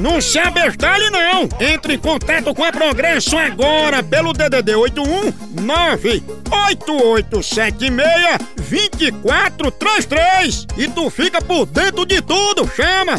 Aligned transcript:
Não 0.00 0.20
se 0.20 0.38
abestalhe 0.38 1.10
não! 1.10 1.48
Entre 1.60 1.94
em 1.94 1.98
contato 1.98 2.54
com 2.54 2.64
a 2.64 2.72
Progresso 2.72 3.36
agora 3.36 4.02
pelo 4.02 4.32
DDD 4.32 4.74
81 4.74 5.30
98876 5.60 8.38
2433 8.56 10.66
e 10.78 10.88
tu 10.88 11.10
fica 11.10 11.42
por 11.42 11.66
dentro 11.66 12.06
de 12.06 12.22
tudo, 12.22 12.66
chama! 12.74 13.16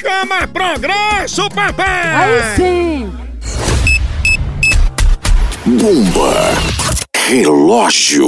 Chama 0.00 0.48
Progresso, 0.48 1.48
papai! 1.50 2.14
Aí 2.14 2.42
sim! 2.56 3.12
Bomba. 5.64 6.34
Relógio. 7.28 8.26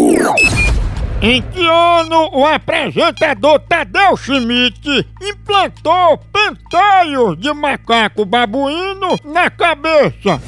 Em 1.22 1.42
que 1.42 1.66
ano 1.66 2.30
o 2.32 2.46
apresentador 2.46 3.60
Tadeu 3.68 4.16
Schmidt 4.16 5.06
implantou 5.20 6.18
penteios 6.32 7.38
de 7.38 7.52
macaco 7.52 8.24
babuíno 8.24 9.18
na 9.24 9.50
cabeça? 9.50 10.40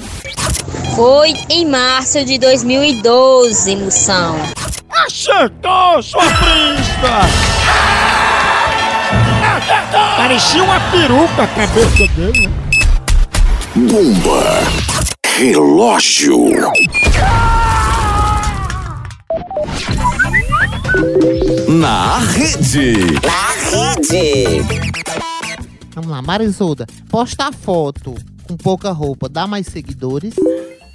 Foi 0.96 1.34
em 1.50 1.66
março 1.66 2.24
de 2.24 2.38
2012, 2.38 3.76
Moção. 3.76 4.36
Acertou, 4.90 6.02
sua 6.02 6.22
príncipa! 6.22 7.20
Acertou! 9.56 10.16
Parecia 10.16 10.62
uma 10.62 10.80
peruca 10.90 11.42
a 11.42 11.46
cabeça 11.48 12.06
dele. 12.14 12.46
né? 12.46 12.54
Bomba. 13.74 14.42
Relógio. 15.36 16.72
Na 21.82 22.18
rede. 22.18 22.94
Vamos 25.92 26.10
lá, 26.12 26.22
Marisolda, 26.22 26.86
posta 27.08 27.48
a 27.48 27.52
foto 27.52 28.14
com 28.46 28.56
pouca 28.56 28.92
roupa, 28.92 29.28
dá 29.28 29.48
mais 29.48 29.66
seguidores? 29.66 30.32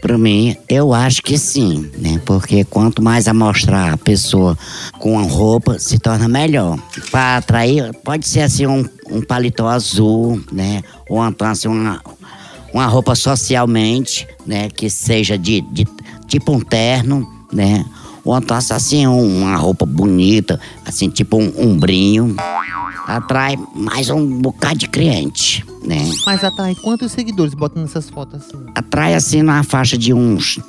Para 0.01 0.17
mim, 0.17 0.55
eu 0.69 0.93
acho 0.93 1.21
que 1.21 1.37
sim, 1.37 1.91
né? 1.97 2.21
Porque 2.25 2.63
quanto 2.63 3.01
mais 3.01 3.27
amostrar 3.27 3.95
a 3.95 3.97
pessoa 3.97 4.57
com 4.97 5.19
a 5.19 5.23
roupa, 5.23 5.77
se 5.77 5.99
torna 5.99 6.29
melhor. 6.29 6.79
Para 7.11 7.35
atrair, 7.35 7.93
pode 8.05 8.25
ser 8.25 8.43
assim 8.43 8.65
um, 8.65 8.87
um 9.11 9.21
paletó 9.21 9.67
azul, 9.67 10.41
né? 10.53 10.81
Ou 11.09 11.27
então 11.27 11.49
assim 11.49 11.67
uma, 11.67 12.01
uma 12.73 12.85
roupa 12.85 13.13
socialmente, 13.13 14.25
né? 14.45 14.69
Que 14.69 14.89
seja 14.89 15.37
de, 15.37 15.59
de 15.59 15.85
tipo 16.27 16.53
um 16.53 16.61
terno, 16.61 17.29
né? 17.51 17.83
Ou 18.27 18.37
então 18.37 18.57
assim 18.57 19.07
um- 19.07 19.41
uma 19.43 19.55
roupa 19.55 19.85
bonita, 19.85 20.59
assim 20.85 21.09
tipo 21.09 21.37
um 21.37 21.51
umbrinho. 21.57 22.35
Atrai 23.07 23.57
mais 23.73 24.09
um 24.09 24.41
bocado 24.41 24.79
de 24.79 24.87
cliente, 24.89 25.65
né? 25.83 26.11
Mas 26.25 26.43
atrai 26.43 26.75
quantos 26.75 27.13
seguidores 27.13 27.53
botando 27.53 27.85
essas 27.85 28.09
fotos 28.09 28.41
assim? 28.41 28.57
atrai 28.75 29.13
assim 29.15 29.41
na 29.41 29.63
faixa 29.63 29.97
de 29.97 30.13
uns 30.13 30.59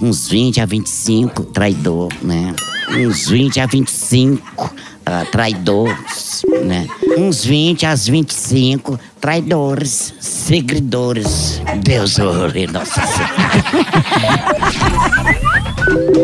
uns 0.00 0.26
20 0.28 0.60
a 0.60 0.66
25 0.66 1.44
traidor, 1.44 2.08
né? 2.22 2.54
Uns 2.90 3.28
20 3.28 3.60
a 3.60 3.66
25 3.66 4.74
ah, 5.06 5.24
traidores, 5.30 6.42
né? 6.64 6.88
Uns 7.18 7.44
20 7.44 7.86
a 7.86 7.94
25 7.94 8.98
traidores, 9.20 10.12
seguidores. 10.18 11.60
Deus 11.84 12.18
ore, 12.18 12.66
nossa 12.66 13.00
Senhora. 13.06 13.32